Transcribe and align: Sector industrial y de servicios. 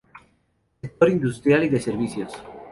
Sector 0.81 1.09
industrial 1.11 1.63
y 1.65 1.69
de 1.69 1.79
servicios. 1.79 2.31